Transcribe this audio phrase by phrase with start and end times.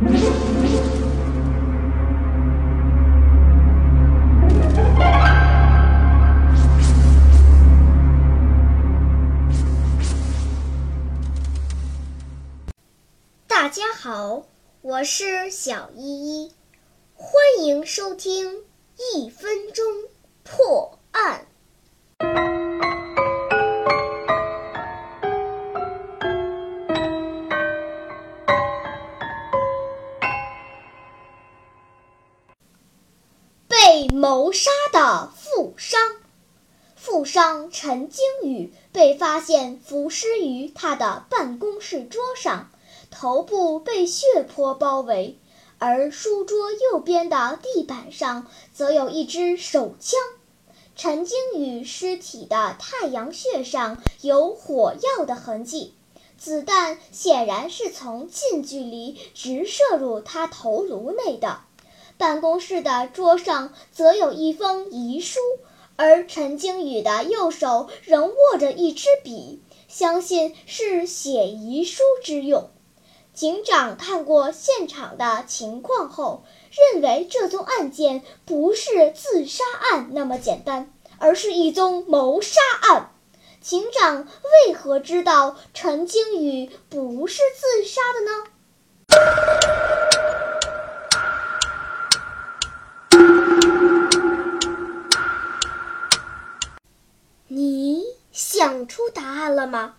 [0.00, 0.08] 大
[13.68, 14.46] 家好，
[14.80, 16.52] 我是小依依，
[17.14, 18.64] 欢迎收听
[19.14, 19.84] 一分钟
[34.00, 36.00] 被谋杀的富商，
[36.96, 42.70] 富商陈经宇被发现伏尸于他的办公室桌上。
[43.10, 45.36] 头部被血泊包围，
[45.76, 50.18] 而书桌右边的地板上则有一支手枪。
[50.96, 55.92] 陈经宇尸体的太阳穴上有火药的痕迹，
[56.38, 61.60] 子弹显然是从近距离直射入他头颅内的。
[62.20, 65.40] 办公室的桌上则有一封遗书，
[65.96, 72.68] 而陈经宇的右手仍握着一支笔，相信是写遗书之用。
[73.32, 76.44] 警长看过现场的情况后，
[76.92, 83.12] 认为这宗案件不是自杀案那么简单，而是一宗谋杀案。
[83.62, 84.28] 警长
[84.66, 88.44] 为何知道陈经宇不是自杀的呢？
[97.52, 99.96] 你想出答案了吗？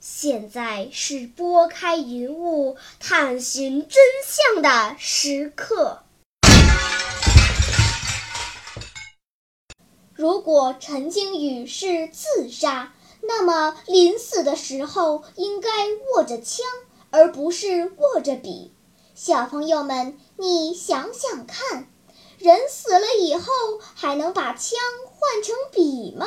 [0.00, 6.02] 现在是拨开云雾探寻真相的时刻。
[10.12, 15.70] 如果陈经宇是自杀，那么临死的时候应该
[16.12, 16.66] 握着枪，
[17.08, 18.74] 而不是握着笔。
[19.14, 21.88] 小朋友们，你想想看，
[22.36, 23.46] 人死了以后
[23.94, 26.26] 还能把枪换成笔吗？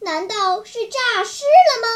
[0.00, 1.88] 难道是诈尸了吗？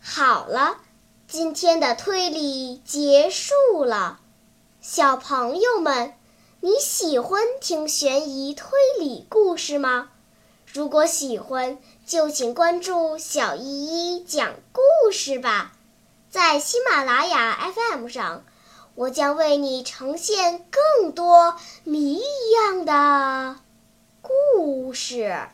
[0.00, 0.78] 好了，
[1.26, 4.20] 今天的推理结束了。
[4.80, 6.14] 小朋友们，
[6.60, 8.68] 你喜欢听悬疑推
[8.98, 10.10] 理故事吗？
[10.72, 15.72] 如果喜欢，就请关注小依依讲故事吧。
[16.30, 18.44] 在喜马拉雅 FM 上，
[18.94, 23.60] 我将为你呈现更多谜一样的
[24.20, 25.48] 故事。